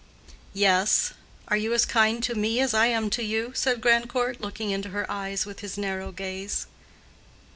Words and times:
"Yes. 0.55 1.13
Are 1.49 1.57
you 1.57 1.75
as 1.75 1.85
kind 1.85 2.23
to 2.23 2.33
me 2.33 2.59
as 2.59 2.73
I 2.73 2.87
am 2.87 3.11
to 3.11 3.23
you?" 3.23 3.51
said 3.53 3.81
Grandcourt, 3.81 4.41
looking 4.41 4.71
into 4.71 4.89
her 4.89 5.05
eyes 5.11 5.45
with 5.45 5.59
his 5.59 5.77
narrow 5.77 6.11
gaze. 6.11 6.65